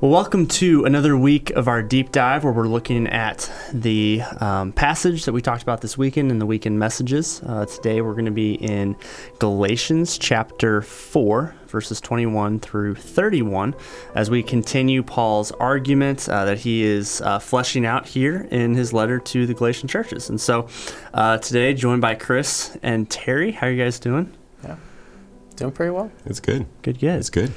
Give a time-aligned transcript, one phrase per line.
[0.00, 4.72] Well, welcome to another week of our deep dive where we're looking at the um,
[4.72, 7.42] passage that we talked about this weekend in the weekend messages.
[7.44, 8.96] Uh, today we're going to be in
[9.40, 13.74] Galatians chapter 4, verses 21 through 31,
[14.14, 18.94] as we continue Paul's argument uh, that he is uh, fleshing out here in his
[18.94, 20.30] letter to the Galatian churches.
[20.30, 20.66] And so
[21.12, 23.50] uh, today, joined by Chris and Terry.
[23.50, 24.34] How are you guys doing?
[25.60, 26.10] Doing pretty well.
[26.24, 26.64] It's good.
[26.80, 27.18] Good, good.
[27.18, 27.52] It's good.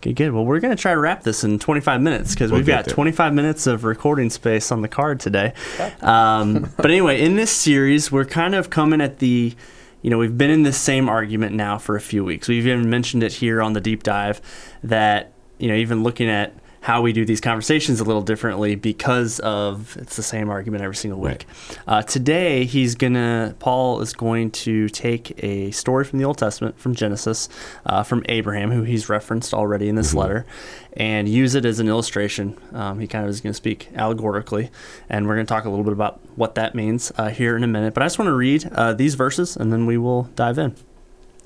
[0.00, 0.32] Good, good.
[0.32, 2.84] Well, we're going to try to wrap this in 25 minutes because We'll we've got
[2.84, 2.94] there.
[2.94, 5.54] 25 minutes of recording space on the card today.
[6.00, 9.56] Um, but anyway, in this series, we're kind of coming at the,
[10.02, 12.46] you know, we've been in this same argument now for a few weeks.
[12.46, 14.40] We've even mentioned it here on the deep dive
[14.84, 19.40] that, you know, even looking at how we do these conversations a little differently because
[19.40, 21.46] of it's the same argument every single week.
[21.86, 26.78] Uh, today, he's gonna Paul is going to take a story from the Old Testament
[26.78, 27.48] from Genesis,
[27.86, 30.46] uh, from Abraham, who he's referenced already in this letter,
[30.94, 32.56] and use it as an illustration.
[32.72, 34.70] Um, he kind of is going to speak allegorically,
[35.08, 37.64] and we're going to talk a little bit about what that means uh, here in
[37.64, 37.94] a minute.
[37.94, 40.74] But I just want to read uh, these verses, and then we will dive in.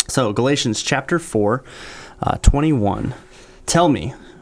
[0.09, 1.65] So, Galatians chapter 4,
[2.23, 3.15] uh, 21.
[3.67, 4.15] Tell me,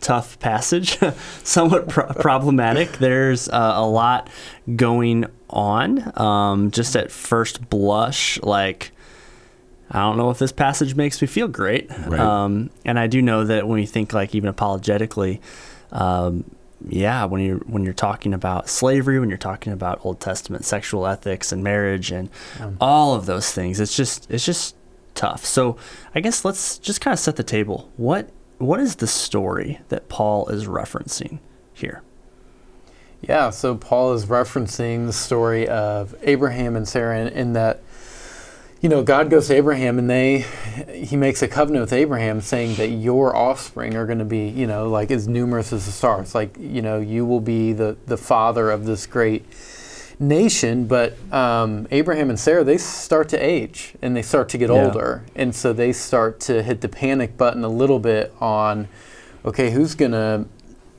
[0.00, 0.98] tough passage,
[1.44, 2.92] somewhat pro- problematic.
[2.92, 4.28] There's uh, a lot
[4.76, 6.18] going on.
[6.18, 8.92] Um, just at first blush, like
[9.90, 11.90] I don't know if this passage makes me feel great.
[12.06, 12.20] Right.
[12.20, 15.40] Um, and I do know that when you think like even apologetically,
[15.92, 16.44] um,
[16.86, 21.06] yeah, when you're when you're talking about slavery, when you're talking about Old Testament sexual
[21.06, 22.30] ethics and marriage and
[22.80, 24.76] all of those things, it's just it's just
[25.14, 25.44] tough.
[25.44, 25.76] So
[26.14, 27.90] I guess let's just kind of set the table.
[27.96, 31.38] What what is the story that Paul is referencing
[31.72, 32.02] here?
[33.20, 37.82] Yeah, so Paul is referencing the story of Abraham and Sarah in, in that,
[38.80, 40.44] you know, God goes to Abraham and they,
[40.92, 44.68] he makes a covenant with Abraham saying that your offspring are going to be, you
[44.68, 46.34] know, like as numerous as the stars.
[46.34, 49.44] Like, you know, you will be the, the father of this great
[50.18, 50.86] nation.
[50.86, 54.84] But um, Abraham and Sarah, they start to age and they start to get Yeah.
[54.84, 55.24] older.
[55.34, 58.88] And so they start to hit the panic button a little bit on,
[59.44, 60.46] okay, who's going to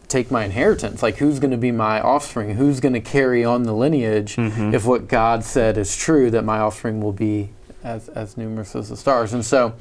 [0.07, 1.03] take my inheritance?
[1.03, 2.55] Like, who's going to be my offspring?
[2.55, 6.59] Who's going to carry on the lineage if what God said is true, that my
[6.59, 7.49] offspring will be
[7.83, 9.33] as, as numerous as the stars?
[9.33, 9.73] And so,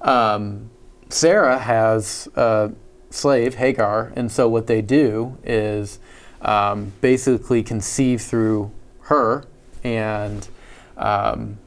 [0.00, 0.70] um,
[1.10, 2.72] Sarah has a
[3.10, 5.98] slave, Hagar, and so what they do is
[6.42, 8.70] um, basically conceive through
[9.02, 9.44] her
[9.82, 10.48] and.
[10.96, 11.58] Um,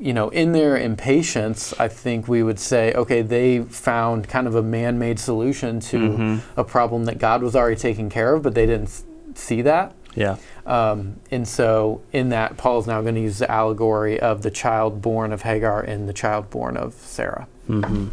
[0.00, 4.54] you know, in their impatience, I think we would say, okay, they found kind of
[4.54, 6.40] a man-made solution to Mhm.
[6.56, 9.02] a problem that God was already taking care of, but they didn't s-
[9.34, 9.92] see that.
[10.14, 10.36] Yeah.
[10.66, 14.52] Um, and so, in that, Paul is now going to use the allegory of the
[14.52, 17.48] child born of Hagar and the child born of Sarah.
[17.68, 18.06] Mm-hmm.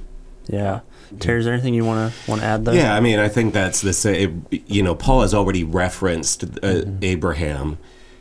[0.48, 0.80] Yeah.
[1.20, 2.76] Terry, is there anything you want to want to add there?
[2.76, 4.46] Yeah, I mean, I think that's the same.
[4.52, 7.78] You know, Paul has already referenced uh, Abraham,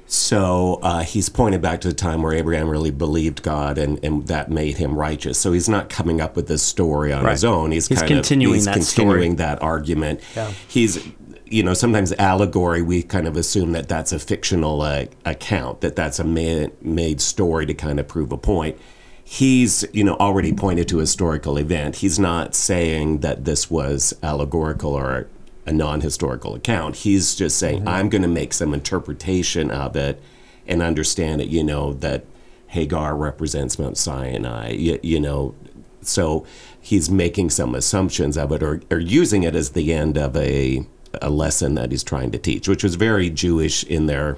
[0.06, 4.26] so uh, he's pointed back to the time where Abraham really believed God, and, and
[4.28, 5.38] that made him righteous.
[5.38, 7.70] So he's not coming up with this story on his own.
[7.70, 10.20] He's, He's kind continuing of he's that continuing that argument.
[10.36, 10.52] Yeah.
[10.68, 11.06] He's
[11.46, 15.94] you know sometimes allegory we kind of assume that that's a fictional uh, account that
[15.94, 18.78] that's a man made story to kind of prove a point
[19.24, 21.96] he's you know already pointed to a historical event.
[21.96, 25.26] He's not saying that this was allegorical or
[25.66, 26.96] a non-historical account.
[26.96, 27.88] He's just saying mm-hmm.
[27.88, 30.22] i'm going to make some interpretation of it
[30.66, 32.24] and understand it you know that
[32.68, 35.54] hagar represents mount sinai you, you know.
[36.02, 36.44] So
[36.78, 40.86] he's making some assumptions of it or, or using it as the end of a
[41.22, 44.36] a lesson that he's trying to teach, which was very Jewish in their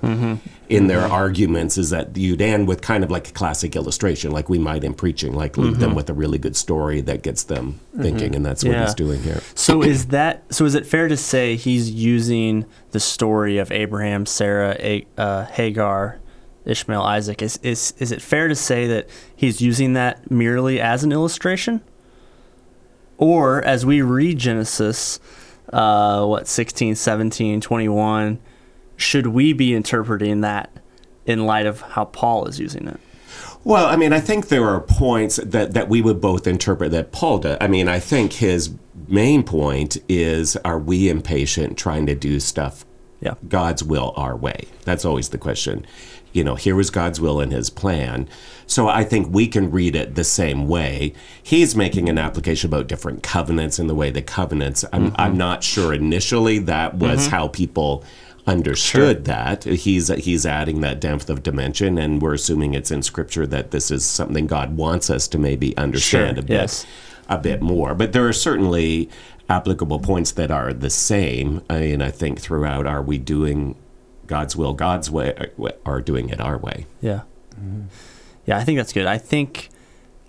[0.68, 1.78] in their arguments.
[1.78, 4.94] Is that you'd end with kind of like a classic illustration, like we might in
[4.94, 8.64] preaching, like leave them with a really good story that gets them thinking, and that's
[8.64, 8.84] what Yeah.
[8.84, 9.40] he's doing here.
[9.54, 10.64] So is that so?
[10.64, 16.18] Is it fair to say he's using the story of Abraham, Sarah, A, uh, Hagar,
[16.64, 17.42] Ishmael, Isaac?
[17.42, 21.80] Is is is it fair to say that he's using that merely as an illustration,
[23.18, 25.18] or as we read Genesis,
[25.72, 28.38] uh, what 16, 17, 21,
[28.96, 30.70] should we be interpreting that
[31.26, 33.00] in light of how Paul is using it?
[33.64, 37.10] Well, I mean, I think there are points that, that we would both interpret that
[37.10, 37.58] Paul does.
[37.60, 38.70] I mean, I think his
[39.08, 42.84] main point is are we impatient trying to do stuff
[43.20, 43.34] Yeah.
[43.48, 44.66] God's will our way?
[44.84, 45.84] That's always the question.
[46.36, 48.28] You know, here was God's will and his plan.
[48.66, 51.14] So I think we can read it the same way.
[51.42, 55.38] He's making an application about different covenants and the way the covenants, I'm, I'm mm-hmm.
[55.38, 57.30] not sure initially that was mm-hmm.
[57.30, 58.04] how people
[58.46, 59.64] understood that.
[59.64, 63.90] He's he's adding that depth of dimension and we're assuming it's in scripture that this
[63.90, 66.86] is something God wants us to maybe understand Sure, a bit yes.
[67.28, 67.94] a bit more.
[67.94, 69.08] But there are certainly
[69.48, 71.62] applicable points that are the same.
[71.70, 73.76] I and mean, I think throughout are we doing
[74.26, 75.50] God's will God's way
[75.84, 77.22] are doing it our way Yeah.
[78.44, 79.06] Yeah, I think that's good.
[79.06, 79.70] I think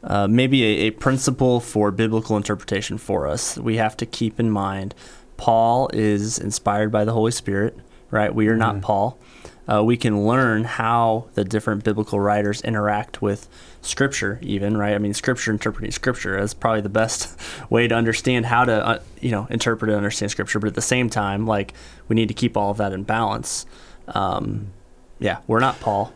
[0.03, 4.49] uh, maybe a, a principle for biblical interpretation for us we have to keep in
[4.49, 4.95] mind
[5.37, 7.77] Paul is inspired by the Holy Spirit,
[8.09, 8.33] right?
[8.33, 9.19] We are not Paul.
[9.67, 13.49] Uh, we can learn how the different biblical writers interact with
[13.81, 14.95] Scripture, even right.
[14.95, 17.37] I mean, Scripture interpreting Scripture is probably the best
[17.69, 20.59] way to understand how to, uh, you know, interpret and understand Scripture.
[20.59, 21.73] But at the same time, like
[22.07, 23.65] we need to keep all of that in balance.
[24.07, 24.71] Um,
[25.19, 26.13] yeah, we're not Paul.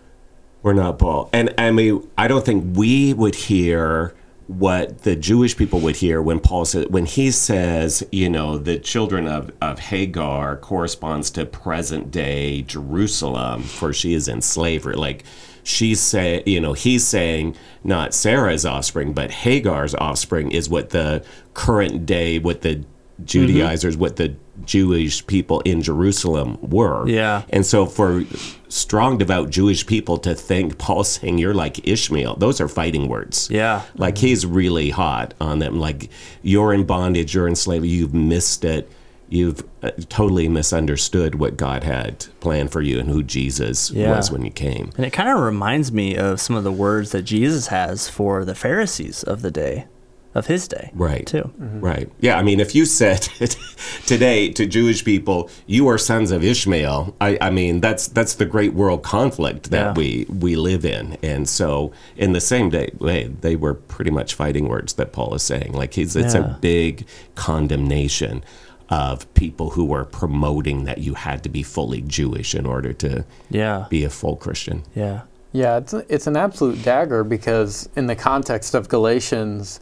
[0.64, 1.30] We're not Paul.
[1.34, 4.14] And I mean, I don't think we would hear
[4.48, 8.78] what the Jewish people would hear when Paul says when he says, you know, the
[8.78, 14.96] children of, of Hagar corresponds to present day Jerusalem, for she is in slavery.
[14.96, 15.24] Like
[15.64, 21.26] she's say you know, he's saying not Sarah's offspring, but Hagar's offspring is what the
[21.54, 22.84] current day, what the
[23.24, 27.07] Judaizers, what the Jewish people in Jerusalem were.
[27.07, 27.44] Yeah.
[27.50, 28.24] And so for
[28.69, 33.50] strong, devout Jewish people to think Paul's saying you're like Ishmael, those are fighting words.
[33.51, 33.81] Yeah.
[33.95, 35.80] Like he's really hot on them.
[35.80, 36.09] Like
[36.42, 38.89] you're in bondage, you're in slavery, you've missed it.
[39.30, 44.13] You've uh, totally misunderstood what God had planned for you and who Jesus Yeah.
[44.18, 44.92] was when you came.
[44.98, 48.44] And it kind of reminds me of some of the words that Jesus has for
[48.44, 49.86] the Pharisees of the day,
[50.33, 50.92] of his day.
[50.94, 51.25] Right.
[51.28, 51.51] Too.
[51.60, 51.80] Mm-hmm.
[51.81, 52.10] Right.
[52.19, 52.38] Yeah.
[52.38, 53.22] I mean, if you said
[54.06, 58.45] today to Jewish people, "You are sons of Ishmael," I, I mean, that's that's the
[58.45, 59.94] great world conflict that Yeah.
[59.94, 61.18] we we live in.
[61.24, 65.33] And so, in the same day, way, they were pretty much fighting words that Paul
[65.36, 65.74] is saying.
[65.74, 66.51] Like he's it's Yeah.
[66.56, 67.06] a big
[67.36, 68.44] condemnation
[68.89, 73.24] of people who were promoting that you had to be fully Jewish in order to
[73.50, 73.86] Yeah.
[73.89, 74.84] be a full Christian.
[74.95, 75.22] Yeah.
[75.54, 79.81] Yeah, it's it's an absolute dagger because in the context of Galatians,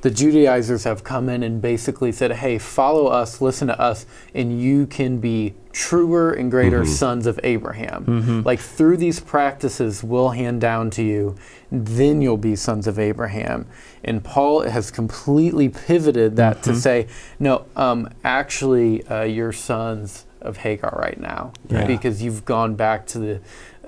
[0.00, 4.60] the Judaizers have come in and basically said, "Hey, follow us, listen to us, and
[4.60, 8.42] you can be truer and greater sons of Abraham.
[8.44, 11.34] Like through these practices we'll hand down to you,
[11.70, 13.66] then you'll be sons of Abraham."
[14.04, 17.06] And Paul has completely pivoted that to say,
[17.40, 21.84] "No, um, actually, uh, you're sons of Hagar right now Yeah.
[21.86, 23.40] because you've gone back to the."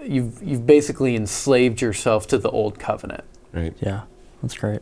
[0.03, 3.23] You've, you've basically enslaved yourself to the old covenant.
[3.53, 3.75] Right.
[3.81, 4.03] Yeah.
[4.43, 4.81] That's great.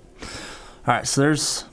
[0.88, 1.06] All right.
[1.06, 1.64] So there's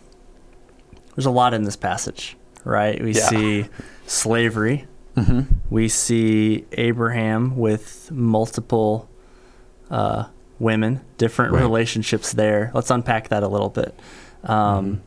[1.16, 3.02] there's a lot in this passage, right?
[3.02, 3.28] We Yeah.
[3.30, 3.66] see
[4.06, 4.88] slavery.
[5.16, 5.42] Mm-hmm.
[5.70, 9.10] We see Abraham with multiple
[9.90, 10.26] uh,
[10.60, 11.62] women, different Right.
[11.62, 12.72] relationships there.
[12.74, 13.98] Let's unpack that a little bit.
[14.44, 15.02] Um,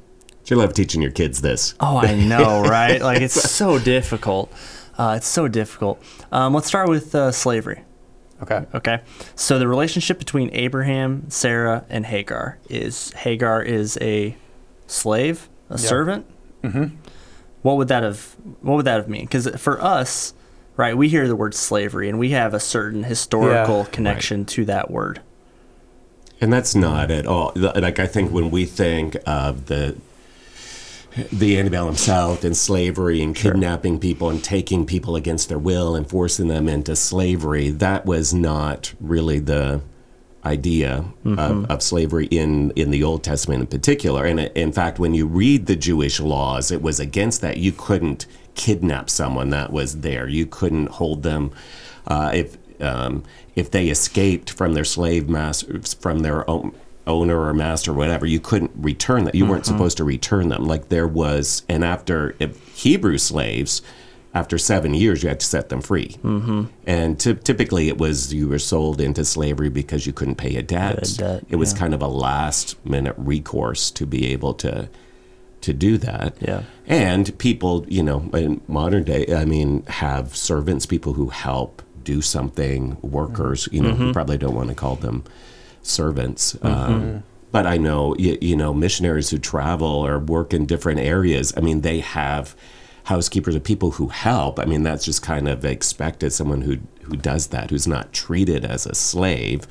[0.46, 1.74] You love teaching your kids this.
[1.78, 3.02] Oh, I know, right?
[3.02, 4.50] Like it's so difficult.
[4.96, 6.02] Uh, it's so difficult.
[6.32, 7.82] Um, let's start with uh, slavery.
[8.42, 8.64] Okay.
[8.75, 9.00] Okay,
[9.35, 14.37] so the relationship between Abraham, Sarah, and Hagar is Hagar is a
[14.87, 15.80] slave, a Yep.
[15.80, 16.26] servant.
[16.62, 16.97] Mm-hmm.
[17.62, 18.37] What would that have?
[18.62, 19.23] What would that have mean?
[19.25, 20.35] Because for us,
[20.76, 23.90] right, we hear the word slavery and we have a certain historical Yeah.
[23.90, 25.21] connection to that word.
[26.40, 29.97] And that's not at all like I think when we think of the
[31.32, 36.08] the antebellum South and slavery and kidnapping people and taking people against their will and
[36.08, 39.80] forcing them into slavery, that was not really the
[40.44, 44.24] idea of, of slavery in, in the Old Testament in particular.
[44.24, 47.56] And in fact, when you read the Jewish laws, it was against that.
[47.56, 50.28] You couldn't kidnap someone that was there.
[50.28, 51.50] You couldn't hold them
[52.06, 53.24] uh, if um,
[53.56, 56.72] if they escaped from their slave masters from their own
[57.08, 59.34] owner or master or whatever, you couldn't return them.
[59.34, 60.64] You weren't supposed to return them.
[60.66, 63.82] Like there was, and after if Hebrew slaves
[64.34, 66.10] after seven years, you had to set them free.
[66.22, 66.64] Mm-hmm.
[66.86, 70.62] And ty- typically, it was you were sold into slavery because you couldn't pay a
[70.62, 71.10] debt.
[71.10, 71.78] a debt, it was yeah.
[71.78, 74.88] kind of a last minute recourse to be able to
[75.62, 76.36] to do that.
[76.40, 76.62] Yeah.
[76.86, 82.22] And people, you know, in modern day, I mean, have servants, people who help do
[82.22, 83.68] something, workers.
[83.72, 84.06] You know, Mm-hmm.
[84.06, 85.24] we probably don't want to call them
[85.88, 86.54] servants.
[86.54, 86.66] Mm-hmm.
[86.66, 91.52] Um, but I know, you, you know, missionaries who travel or work in different areas.
[91.57, 92.54] I mean, they have
[93.04, 94.59] housekeepers or people who help.
[94.59, 96.33] I mean, that's just kind of expected.
[96.33, 99.66] Someone who who does that, who's not treated as a slave,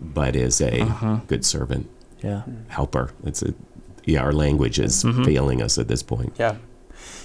[0.00, 1.20] but is a Uh-huh.
[1.28, 1.88] good servant
[2.20, 2.42] Yeah.
[2.68, 3.12] helper.
[3.24, 3.54] It's a
[4.04, 5.22] yeah, our language is Mm-hmm.
[5.24, 6.32] failing us at this point.
[6.38, 6.56] Yeah.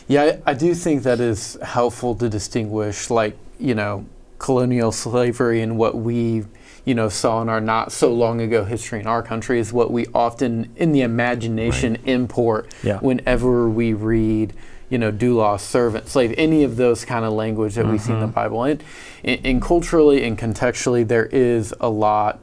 [0.08, 4.06] Yeah, I, I do think that is helpful to distinguish, like, you know,
[4.38, 6.44] colonial slavery and what we,
[6.86, 9.92] you know, saw in our not so long ago history in our country is what
[9.92, 13.00] we often, in the imagination, import Yeah.
[13.00, 14.54] whenever we read,
[14.90, 18.20] you know, doulos, servant, slave, any of those kind of language that we see in
[18.20, 18.36] the mm-hmm.
[18.36, 18.64] Bible.
[18.64, 18.84] And,
[19.24, 22.40] and, and culturally and contextually, there is a lot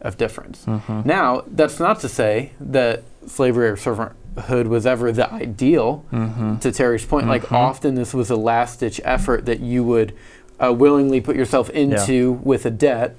[0.00, 0.64] of difference.
[0.64, 1.02] Mm-hmm.
[1.04, 6.04] Now, that's not to say that slavery or servanthood was ever the ideal.
[6.10, 6.58] Mm-hmm.
[6.58, 10.14] To Terry's point, like often this was a last ditch effort that you would
[10.62, 13.16] uh, willingly put yourself into with a debt,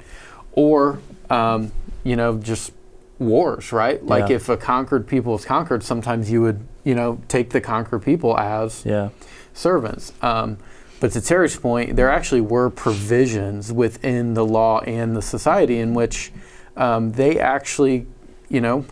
[0.54, 1.72] or um,
[2.04, 2.72] you know just
[3.20, 4.04] wars, right?
[4.06, 4.36] Like Yeah.
[4.38, 8.38] if a conquered people is conquered, sometimes you would you know take the conquered people
[8.38, 9.10] as Yeah.
[9.54, 10.14] servants.
[10.22, 10.58] Um,
[11.00, 15.94] but to Terry's point, there actually were provisions within the law and the society in
[15.94, 16.32] which
[16.78, 18.08] um, they actually,
[18.48, 18.86] you know,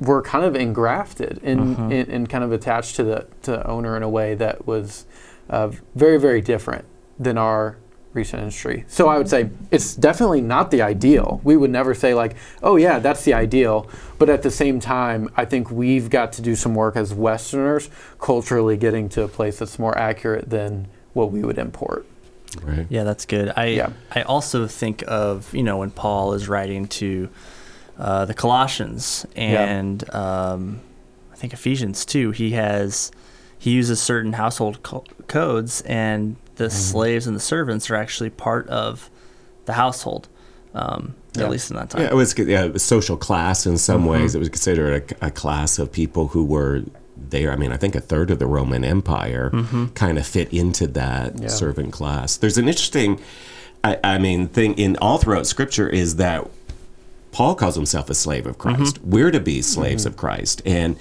[0.00, 3.96] were kind of engrafted and, and, and kind of attached to the to the owner
[3.96, 5.06] in a way that was
[5.50, 6.84] uh, very very different
[7.18, 7.76] than our
[8.16, 8.84] recent history.
[8.88, 11.40] So I would say it's definitely not the ideal.
[11.44, 13.88] We would never say like, oh yeah, that's the ideal.
[14.18, 17.90] But at the same time, I think we've got to do some work as Westerners,
[18.18, 22.06] culturally getting to a place that's more accurate than what we would import.
[22.62, 22.86] Right.
[22.88, 23.52] Yeah, that's good.
[23.56, 23.90] I Yeah.
[24.10, 27.28] I also think of you know when Paul is writing to
[27.98, 30.80] uh, the Colossians and um,
[31.32, 32.30] I think Ephesians too.
[32.30, 33.10] He has
[33.58, 38.68] he uses certain household co- codes, and the slaves and the servants are actually part
[38.68, 39.08] of
[39.66, 40.28] the household,
[40.74, 41.44] um, Yeah.
[41.44, 42.02] at least in that time.
[42.02, 44.10] Yeah, it was yeah, it was social class in some Mm-hmm.
[44.10, 44.34] ways.
[44.34, 46.82] It was considered a, a class of people who were
[47.16, 47.50] there.
[47.52, 49.86] I mean, I think a third of the Roman Empire Mm-hmm.
[49.94, 51.48] kind of fit into that Yeah.
[51.48, 52.36] servant class.
[52.36, 53.20] There's an interesting,
[53.84, 56.48] I, I mean, thing in all throughout Scripture is that
[57.32, 58.98] Paul calls himself a slave of Christ.
[59.04, 60.96] We're to be slaves of Christ, and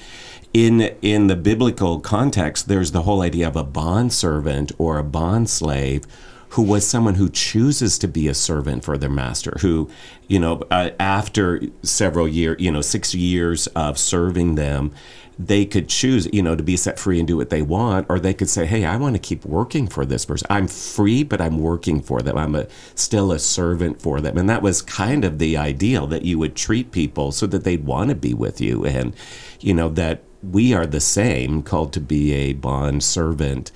[0.55, 5.03] in in the biblical context, there's the whole idea of a bond servant or a
[5.03, 6.05] bond slave
[6.50, 9.89] who was someone who chooses to be a servant for their master who
[10.29, 14.93] you know uh, after several years you know six years of serving them
[15.38, 18.17] they could choose you know to be set free and do what they want or
[18.17, 20.47] they could say hey i want to keep working for this person.
[20.50, 22.38] I'm free but i'm working for them.
[22.38, 24.38] I'm a, still a servant for them.
[24.38, 27.85] And that was kind of the ideal that you would treat people so that they'd
[27.85, 29.13] want to be with you and
[29.59, 33.71] you know that we are the same called to be a bond servant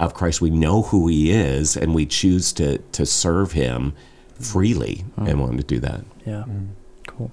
[0.00, 0.40] of Christ.
[0.40, 3.94] We know who He is, and we choose to to serve Him
[4.40, 6.00] freely and want to do that.
[6.26, 6.44] Yeah.
[7.06, 7.30] Cool.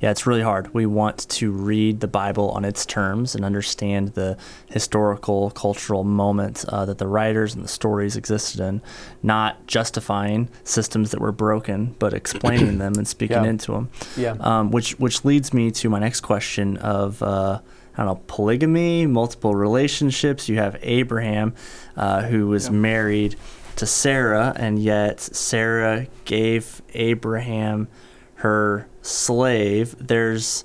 [0.00, 0.72] Yeah, it's really hard.
[0.72, 6.64] We want to read the Bible on its terms and understand the historical, cultural moment
[6.68, 8.80] uh, that the writers and the stories existed in,
[9.24, 13.50] not justifying systems that were broken, but explaining them and speaking Yeah.
[13.50, 13.88] into them.
[14.16, 14.36] Yeah.
[14.40, 17.58] Um, which which leads me to my next question of uh,
[17.98, 20.48] I don't know polygamy, multiple relationships.
[20.48, 21.54] You have Abraham,
[21.96, 23.34] uh, who was married
[23.74, 27.88] to Sarah, and yet Sarah gave Abraham
[28.36, 29.96] her slave.
[29.98, 30.64] There's,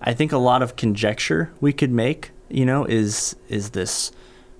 [0.00, 2.30] I think, a lot of conjecture we could make.
[2.48, 4.10] You know, is is this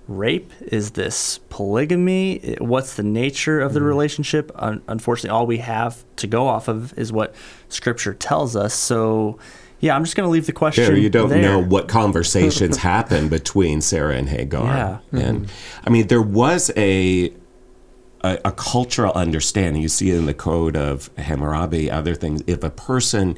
[0.07, 0.51] rape?
[0.61, 2.55] Is this polygamy?
[2.59, 4.51] What's the nature of the relationship?
[4.55, 7.33] Un- unfortunately, all we have to go off of is what
[7.67, 8.73] Scripture tells us.
[8.75, 9.39] So,
[9.81, 10.85] yeah, I'm just going to leave the question.
[10.85, 11.41] Sure, you don't there.
[11.41, 14.65] know what conversations happened between Sarah and Hagar.
[15.11, 15.19] Yeah.
[15.19, 15.87] And mm-hmm.
[15.87, 17.33] I mean, there was a,
[18.23, 19.81] a a cultural understanding.
[19.81, 22.43] You see it in the code of Hammurabi, other things.
[22.45, 23.37] If a person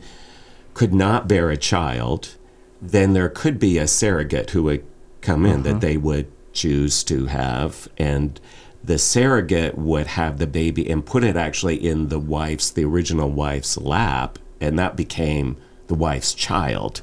[0.74, 2.36] could not bear a child,
[2.82, 4.86] then there could be a surrogate who would
[5.22, 5.80] come in that mm-hmm.
[5.80, 8.40] they would choose to have and
[8.84, 13.30] the surrogate would have the baby and put it actually in the wife's the original
[13.30, 17.02] wife's lap and that became the wife's child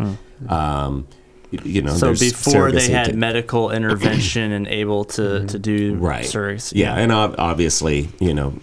[0.49, 1.06] um,
[1.50, 6.25] you know So before they had to- medical intervention and able to, to do right
[6.25, 6.72] surrogacy.
[6.76, 8.54] yeah, and ob- obviously you know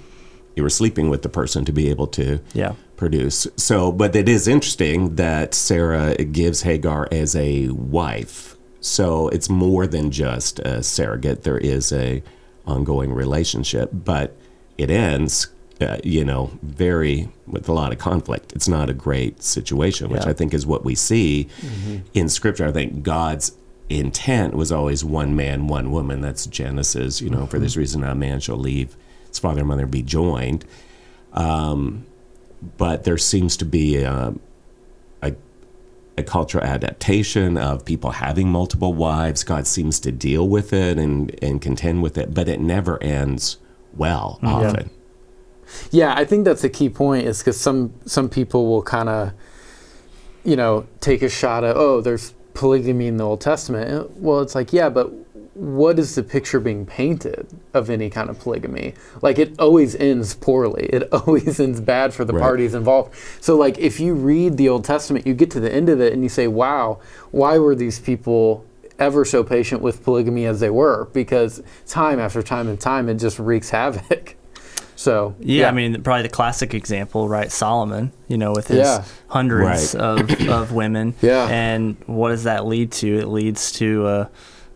[0.56, 2.74] you were sleeping with the person to be able to Yeah.
[2.96, 3.46] produce.
[3.58, 8.56] So, but it is interesting that Sarah gives Hagar as a wife.
[8.82, 11.44] So it's more than just a surrogate.
[11.44, 12.24] There is a
[12.66, 14.36] ongoing relationship, but
[14.80, 15.48] it ends.
[15.80, 18.52] Uh, you know, very with a lot of conflict.
[18.54, 20.30] It's not a great situation, which Yeah.
[20.32, 21.48] I think is what we see
[22.16, 22.66] in Scripture.
[22.66, 23.52] I think God's
[23.90, 26.20] intent was always one man, one woman.
[26.22, 27.22] That's Genesis.
[27.22, 30.66] You know, for this reason, a man shall leave his father and mother be joined.
[31.34, 32.06] Um,
[32.78, 34.34] but there seems to be a,
[35.22, 35.36] a,
[36.18, 39.44] a cultural adaptation of people having multiple wives.
[39.44, 43.58] God seems to deal with it and, and contend with it, but it never ends
[43.96, 44.88] well often.
[44.88, 44.97] Yeah,
[46.16, 47.28] I think that's a key point.
[47.28, 49.34] Is because some some people will kind of,
[50.44, 54.18] you know, take a shot at oh, there's polygamy in the Old Testament.
[54.18, 55.12] Well, it's like yeah, but
[55.58, 58.94] what is the picture being painted of any kind of polygamy?
[59.24, 60.86] Like it always ends poorly.
[60.86, 62.42] It always ends bad for the Right.
[62.42, 63.16] parties involved.
[63.42, 66.14] So like if you read the Old Testament, you get to the end of it
[66.14, 67.00] and you say, wow,
[67.32, 68.64] why were these people?
[69.00, 73.14] ever so patient with polygamy as they were because time after time and time it
[73.14, 74.36] just wreaks havoc
[74.98, 77.50] so Yeah, I mean, probably the classic example, right?
[77.52, 79.04] Solomon, you know, with his Yeah.
[79.30, 80.02] hundreds Right.
[80.04, 81.14] of, of women.
[81.22, 81.48] Yeah.
[81.50, 83.20] And what does that lead to?
[83.20, 84.30] It leads to a,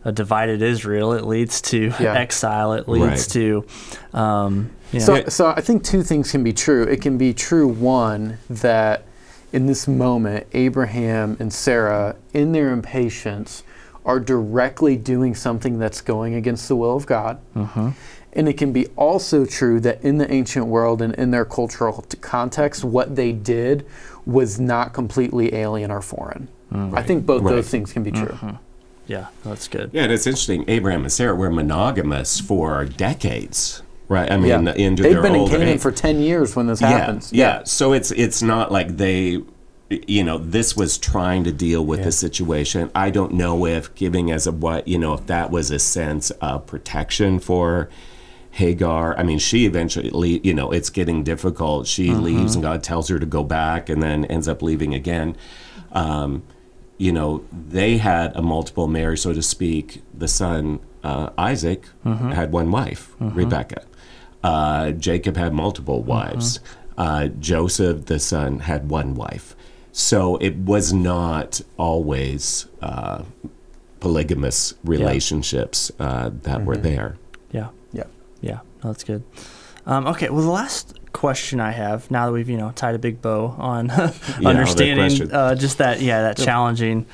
[0.05, 1.11] a divided Israel.
[1.13, 2.13] It leads to Yeah.
[2.25, 2.73] exile.
[2.73, 3.29] It leads Right.
[3.31, 3.65] to,
[4.13, 6.83] um, you know, So, so I think two things can be true.
[6.83, 9.03] It can be true, one, that
[9.53, 13.63] in this moment, Abraham and Sarah, in their impatience,
[14.05, 17.37] are directly doing something that's going against the will of God.
[18.33, 22.01] And it can be also true that in the ancient world and in their cultural
[22.03, 23.85] t- context, what they did
[24.25, 26.47] was not completely alien or foreign.
[26.71, 26.97] Mm.
[26.97, 27.55] I think both Right.
[27.55, 28.27] those things can be true.
[28.27, 28.55] Mm-hmm.
[29.07, 29.89] yeah, that's good.
[29.91, 30.63] Yeah, and it's interesting.
[30.69, 34.31] Abraham and Sarah were monogamous for decades, right?
[34.31, 34.73] I mean, Yeah.
[34.75, 35.81] into They've their been in Canaan age.
[35.81, 37.33] for 10 years when this happens.
[37.33, 37.61] Yeah, yeah.
[37.65, 39.39] So it's it's not like they,
[39.89, 42.05] you know, this was trying to deal with Yeah.
[42.05, 42.89] the situation.
[42.95, 46.29] I don't know if giving as a what, you know, if that was a sense
[46.39, 47.89] of protection for
[48.51, 49.17] Hagar.
[49.17, 51.87] I mean, she eventually, you know, it's getting difficult.
[51.87, 52.23] She Mm-hmm.
[52.23, 55.35] leaves, and God tells her to go back, and then ends up leaving again.
[55.93, 56.43] Um,
[56.97, 60.01] you know, they had a multiple marriage, so to speak.
[60.13, 63.83] The son uh, Isaac had one wife, Rebecca.
[64.43, 66.59] Uh, Jacob had multiple wives.
[66.97, 69.55] Uh, Joseph, the son, had one wife.
[69.91, 73.23] So it was not always uh,
[73.99, 77.17] polygamous relationships uh, that were there.
[78.83, 78.89] Yeah.
[78.89, 78.89] Yeah.
[78.89, 79.23] Yeah, no, that's good.
[79.85, 82.99] Um, okay, well, the last question I have now that we've you know tied a
[82.99, 84.45] big bow on question.
[84.45, 87.05] understanding uh, just that yeah that challenging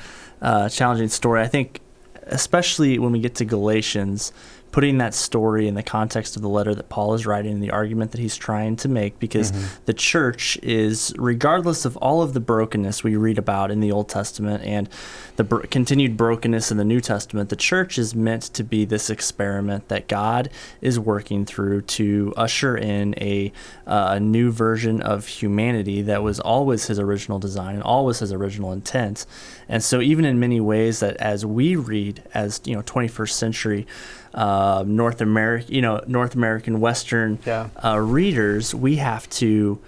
[0.42, 1.42] uh, challenging story.
[1.42, 1.82] I think
[2.24, 4.32] especially when we get to Galatians,
[4.72, 7.72] putting that story in the context of the letter that Paul is writing and the
[7.72, 9.52] argument that he's trying to make, because
[9.86, 14.10] the church is regardless of all of the brokenness we read about in the Old
[14.10, 14.90] Testament and
[15.38, 19.10] the bro- continued brokenness in the New Testament, the church is meant to be this
[19.10, 20.50] experiment that God
[20.82, 23.52] is working through to usher in a,
[23.88, 28.34] uh, a new version of humanity that was always his original design and always his
[28.34, 29.26] original intent.
[29.70, 33.88] And so, even in many ways, that as we read as you know, 21st century
[34.34, 37.70] uh, North American, you know, North American Western Yeah.
[37.84, 39.80] uh, readers, we have to,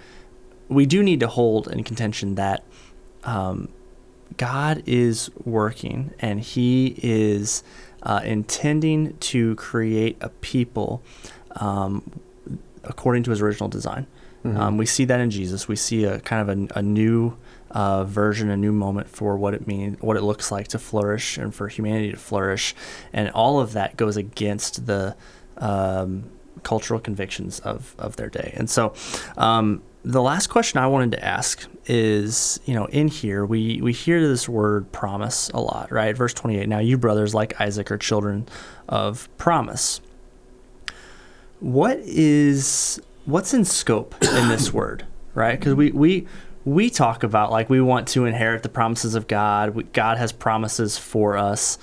[0.68, 2.62] we do need to hold in contention that
[3.24, 3.68] um,
[4.36, 7.62] God is working and He is
[8.02, 11.02] uh, intending to create a people
[11.56, 12.02] um,
[12.84, 14.06] according to His original design.
[14.42, 15.68] Um, we see that in Jesus.
[15.68, 17.36] We see a kind of a, a new
[17.70, 21.38] uh, version, a new moment for what it means, what it looks like to flourish,
[21.38, 22.74] and for humanity to flourish,
[23.12, 25.16] and all of that goes against the
[25.58, 26.24] um,
[26.62, 28.52] cultural convictions of of their day.
[28.56, 28.94] And so,
[29.36, 33.92] um, the last question I wanted to ask is, you know, in here we we
[33.92, 36.16] hear this word promise a lot, right?
[36.16, 36.68] Verse twenty eight.
[36.68, 38.48] Now you brothers like Isaac are children
[38.88, 40.00] of promise.
[41.60, 45.04] What is what's in scope in this word,
[45.34, 45.58] right?
[45.58, 46.26] Because we we
[46.64, 49.70] we talk about like we want to inherit the promises of God.
[49.74, 51.78] We, God has promises for us.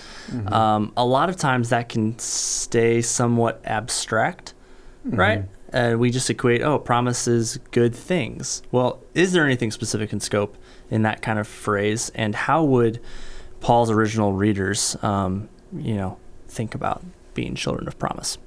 [0.53, 4.53] Um, a lot of times that can stay somewhat abstract,
[5.03, 5.45] right?
[5.73, 8.61] And we just equate, oh, promises good things.
[8.71, 10.55] Well, is there anything specific in scope
[10.89, 12.09] in that kind of phrase?
[12.15, 13.01] And how would
[13.59, 18.37] Paul's original readers, um, you know, think about being children of promise?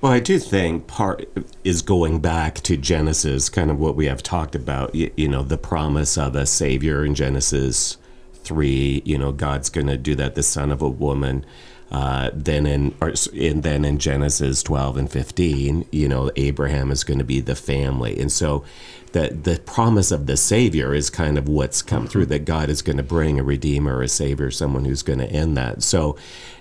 [0.00, 1.28] Well, I do think part
[1.62, 4.94] is going back to Genesis, kind of what we have talked about.
[4.94, 7.96] You, you know, the promise of a savior in Genesis
[8.34, 9.02] three.
[9.04, 11.46] You know, God's going to do that, the son of a woman.
[11.92, 17.04] Uh, then in or, and then in Genesis 12 and 15, you know, Abraham is
[17.04, 18.64] going to be the family, and so
[19.12, 22.80] the the promise of the Savior is kind of what's come through that God is
[22.80, 25.82] going to bring a Redeemer, a Savior, someone who's going to end that.
[25.82, 26.16] So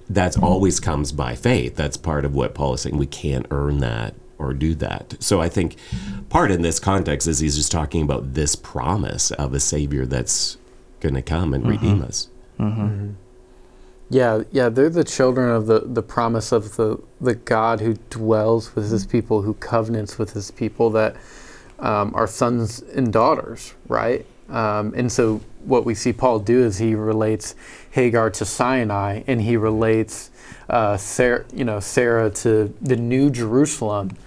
[0.10, 1.76] that's always comes by faith.
[1.76, 2.98] That's part of what Paul is saying.
[2.98, 5.16] We can't earn that or do that.
[5.20, 5.78] So I think
[6.30, 10.58] part in this context is he's just talking about this promise of a Savior that's
[11.00, 11.72] going to come and mm-hmm.
[11.72, 12.28] redeem us.
[12.60, 12.82] Mm-hmm.
[12.82, 13.12] Mm-hmm.
[14.12, 18.76] Yeah, yeah, they're the children of the, the promise of the, the God who dwells
[18.76, 21.16] with his people, who covenants with his people, that
[21.80, 24.26] um, are sons and daughters, right?
[24.50, 27.56] Um, and so what we see Paul do is he relates
[27.92, 30.30] Hagar to Sinai, and he relates
[30.70, 34.18] uh, Sarah, you know, Sarah to the New Jerusalem.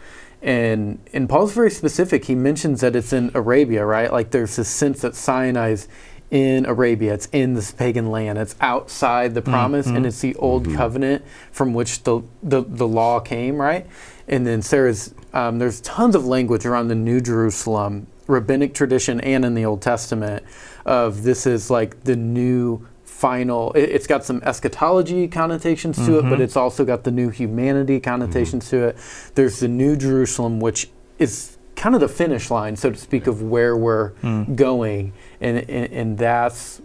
[0.41, 2.25] And and Paul's very specific.
[2.25, 4.11] He mentions that it's in Arabia, right?
[4.13, 5.89] Like there's this sense that Sinai's
[6.31, 7.15] in Arabia.
[7.15, 8.39] It's in this pagan land.
[8.39, 9.51] It's outside the mm-hmm.
[9.51, 10.77] promise, and it's the old mm-hmm.
[10.77, 13.87] covenant from which the, the the law came, right?
[14.29, 15.15] And then Sarah's.
[15.33, 19.83] Um, there's tons of language around the New Jerusalem, rabbinic tradition, and in the Old
[19.83, 20.45] Testament
[20.87, 23.73] of this is like the new final.
[23.73, 26.43] It, it's got some eschatology connotations to it, but mm-hmm.
[26.43, 28.97] it's also got the new humanity connotations to it.
[29.35, 31.54] There's the New Jerusalem, which is
[31.85, 34.55] kind of the finish line, so to speak, of where we're hmm.
[34.55, 36.81] going, and, and and that's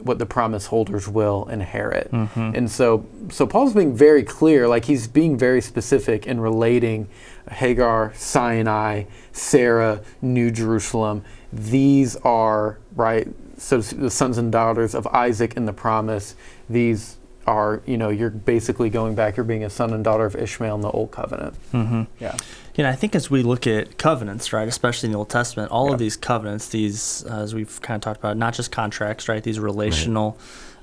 [0.00, 2.10] what the promise holders will inherit.
[2.10, 2.56] Mm-hmm.
[2.56, 7.08] And so, so Paul's being very clear, like he's being very specific in relating
[7.48, 11.22] Hagar, Sinai, Sarah, New Jerusalem.
[11.52, 13.28] These are right.
[13.56, 16.34] So the sons and daughters of Isaac in the promise.
[16.68, 17.18] These
[17.50, 19.36] are, you know, you're basically going back.
[19.36, 21.54] You're being a son and daughter of Ishmael in the old covenant.
[21.72, 22.02] Mm-hmm.
[22.20, 22.36] Yeah.
[22.76, 25.70] You know, I think as we look at covenants, right, especially in the Old Testament,
[25.72, 25.94] all Yeah.
[25.94, 29.42] of these covenants, these, uh, as we've kind of talked about, not just contracts, right,
[29.42, 30.38] these relational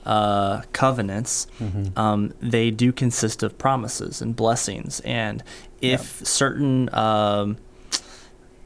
[0.05, 1.47] uh, covenants,
[1.95, 4.99] um, they do consist of promises and blessings.
[5.01, 5.43] And
[5.81, 7.57] if certain um,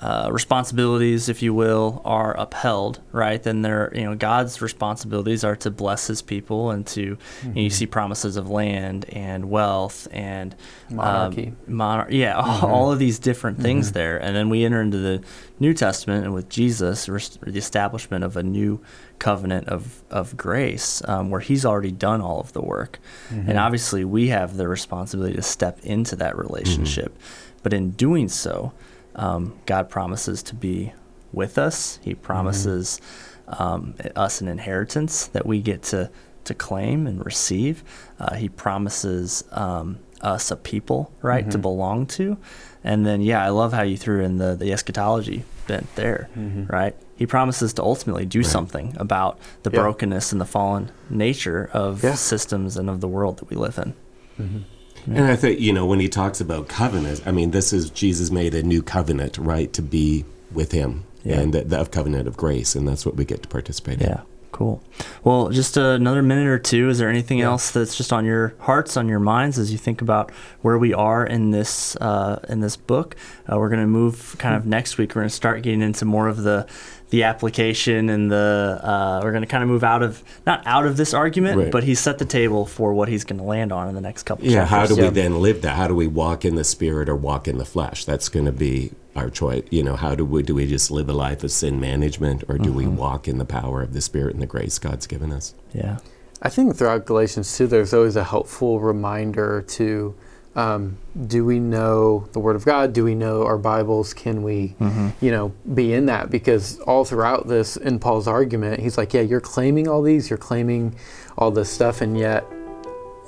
[0.01, 3.43] uh, responsibilities, if you will, are upheld, right?
[3.43, 7.61] Then there, you know, God's responsibilities are to bless His people and to, you, know,
[7.61, 10.55] you see promises of land and wealth and
[10.89, 11.53] um, Monarchy.
[11.69, 15.21] monar- yeah, all, all of these different things there, and then we enter into the
[15.59, 18.81] New Testament and with Jesus, rest- the establishment of a new
[19.19, 22.97] covenant of of grace, um, where He's already done all of the work,
[23.29, 27.15] and obviously we have the responsibility to step into that relationship,
[27.61, 28.73] but in doing so,
[29.15, 30.93] um, God promises to be
[31.33, 31.99] with us.
[32.01, 32.99] He promises
[33.47, 36.09] um, us an inheritance that we get to
[36.43, 37.83] to claim and receive.
[38.19, 42.35] Uh, he promises um, us a people, right, to belong to.
[42.83, 46.29] And then, yeah, I love how you threw in the, the eschatology bent there,
[46.67, 46.95] right?
[47.15, 49.81] He promises to ultimately do something about the Yeah.
[49.81, 52.15] brokenness and the fallen nature of Yeah.
[52.15, 54.65] systems and of the world that we live in.
[55.07, 58.29] And I think, you know, when he talks about covenant, I mean, this is Jesus
[58.31, 61.39] made a new covenant, right, to be with him Yeah.
[61.39, 62.75] and the, the covenant of grace.
[62.75, 64.07] And that's what we get to participate in.
[64.51, 64.83] Cool.
[65.23, 66.89] Well, just another minute or two.
[66.89, 67.45] Is there anything Yeah.
[67.45, 70.29] else that's just on your hearts, on your minds, as you think about
[70.61, 73.15] where we are in this uh, in this book?
[73.51, 75.11] Uh, we're going to move kind of next week.
[75.15, 76.67] We're going to start getting into more of the
[77.11, 80.85] the application and the uh, we're going to kind of move out of not out
[80.85, 81.71] of this argument, Right.
[81.71, 84.23] but he's set the table for what he's going to land on in the next
[84.23, 84.45] couple.
[84.45, 84.97] Yeah, how do chapters.
[84.97, 85.09] we Yeah.
[85.09, 85.75] then live that?
[85.75, 88.05] How do we walk in the spirit or walk in the flesh?
[88.05, 89.63] That's going to be our choice.
[89.69, 92.57] You know, how do we do we just live a life of sin management or
[92.57, 95.53] do we walk in the power of the spirit and the grace God's given us?
[95.73, 95.97] Yeah.
[96.41, 100.15] I think throughout Galatians too, there's always a helpful reminder to
[100.55, 100.97] um,
[101.27, 102.93] do we know the Word of God?
[102.93, 104.13] Do we know our Bibles?
[104.13, 104.75] Can we,
[105.21, 106.29] you know, be in that?
[106.29, 110.37] Because all throughout this, in Paul's argument, he's like, yeah, you're claiming all these, you're
[110.37, 110.95] claiming
[111.37, 112.45] all this stuff, and yet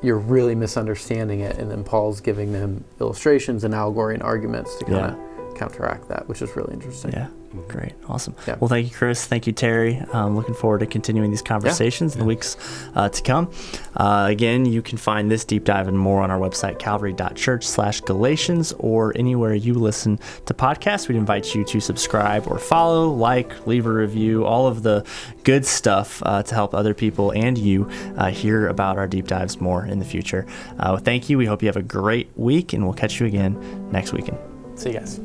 [0.01, 1.57] you're really misunderstanding it.
[1.57, 5.32] And then Paul's giving them illustrations and allegory and arguments to kind of
[5.63, 7.11] counteract that, which is really interesting.
[7.11, 7.27] Yeah.
[7.67, 7.93] Great.
[8.09, 8.35] Awesome.
[8.47, 8.55] Yeah.
[8.59, 9.25] Well, thank you, Chris.
[9.25, 9.99] Thank you, Terry.
[10.11, 12.57] Um, looking forward to continuing these conversations in the weeks
[12.95, 13.51] uh, to come.
[13.95, 18.01] Uh, again, you can find this deep dive and more on our website, calvary.church slash
[18.01, 21.07] Galatians, or anywhere you listen to podcasts.
[21.07, 25.05] We'd invite you to subscribe or follow, like, leave a review, all of the
[25.43, 29.61] good stuff uh, to help other people and you uh, hear about our deep dives
[29.61, 30.47] more in the future.
[30.79, 31.37] Uh, thank you.
[31.37, 34.39] We hope you have a great week, and we'll catch you again next weekend.
[34.75, 35.22] See you guys.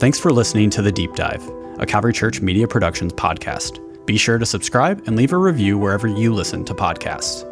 [0.00, 1.42] Thanks for listening to The Deep Dive,
[1.80, 3.80] a Calvary Church Media Productions podcast.
[4.06, 7.47] Be sure to subscribe and leave a review wherever you listen to podcasts.